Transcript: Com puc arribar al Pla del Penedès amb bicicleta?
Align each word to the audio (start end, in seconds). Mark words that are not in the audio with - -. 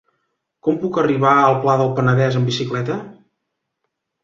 Com 0.67 0.79
puc 0.85 0.97
arribar 1.01 1.33
al 1.41 1.59
Pla 1.67 1.77
del 1.83 1.93
Penedès 2.01 2.41
amb 2.41 2.51
bicicleta? 2.53 3.01